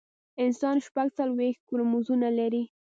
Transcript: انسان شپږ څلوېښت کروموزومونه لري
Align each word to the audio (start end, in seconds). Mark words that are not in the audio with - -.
انسان 0.43 0.75
شپږ 0.85 1.07
څلوېښت 1.17 1.61
کروموزومونه 1.69 2.27
لري 2.39 2.63